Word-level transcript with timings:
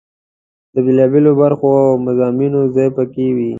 د 0.73 0.75
بېلا 0.85 1.05
بېلو 1.11 1.31
برخو 1.41 1.69
او 1.85 1.89
مضامینو 2.07 2.61
ځای 2.75 2.89
په 2.97 3.03
کې 3.13 3.25
وي. 3.35 3.49